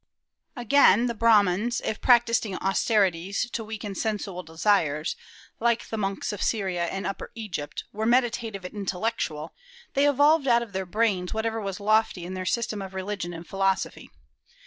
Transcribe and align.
Again, 0.55 1.05
the 1.05 1.13
Brahmans, 1.13 1.79
if 1.85 2.01
practising 2.01 2.55
austerities 2.57 3.47
to 3.51 3.63
weaken 3.63 3.93
sensual 3.93 4.41
desires, 4.41 5.15
like 5.59 5.87
the 5.89 5.95
monks 5.99 6.33
of 6.33 6.41
Syria 6.41 6.85
and 6.87 7.05
Upper 7.05 7.31
Egypt, 7.35 7.83
were 7.93 8.07
meditative 8.07 8.65
and 8.65 8.73
intellectual; 8.73 9.53
they 9.93 10.07
evolved 10.07 10.47
out 10.47 10.63
of 10.63 10.73
their 10.73 10.87
brains 10.87 11.35
whatever 11.35 11.61
was 11.61 11.79
lofty 11.79 12.25
in 12.25 12.33
their 12.33 12.47
system 12.47 12.81
of 12.81 12.95
religion 12.95 13.31
and 13.31 13.45
philosophy. 13.45 14.09